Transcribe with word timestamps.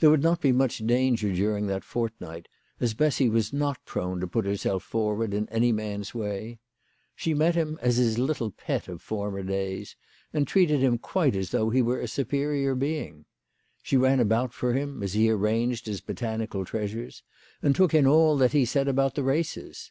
There 0.00 0.10
would 0.10 0.22
not 0.22 0.42
be 0.42 0.52
much 0.52 0.86
danger 0.86 1.32
during 1.32 1.66
that 1.68 1.82
fort 1.82 2.12
night, 2.20 2.46
as 2.78 2.92
Bessy 2.92 3.30
was 3.30 3.54
not 3.54 3.82
prone 3.86 4.20
to 4.20 4.26
put 4.26 4.44
herself 4.44 4.82
forward 4.82 5.32
in 5.32 5.48
any 5.48 5.72
man's 5.72 6.14
way. 6.14 6.58
She 7.16 7.32
met 7.32 7.54
him 7.54 7.78
as 7.80 7.96
his 7.96 8.18
little 8.18 8.50
pet 8.50 8.86
of 8.86 9.00
former 9.00 9.42
days, 9.42 9.96
and 10.30 10.46
treated 10.46 10.80
him 10.80 10.98
quite 10.98 11.34
as 11.34 11.52
though 11.52 11.70
he 11.70 11.80
were 11.80 12.00
a 12.00 12.06
superior 12.06 12.74
being. 12.74 13.24
She 13.82 13.96
ran 13.96 14.20
about 14.20 14.52
for 14.52 14.74
him 14.74 15.02
as 15.02 15.14
he 15.14 15.30
arranged 15.30 15.86
his 15.86 16.02
botanical 16.02 16.66
treasures, 16.66 17.22
and 17.62 17.74
took 17.74 17.94
in 17.94 18.06
all 18.06 18.36
that 18.36 18.52
he 18.52 18.66
said 18.66 18.88
about 18.88 19.14
the 19.14 19.22
races. 19.22 19.90